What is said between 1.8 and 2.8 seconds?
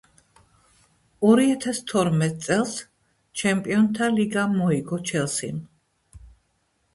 თორმეტ წელს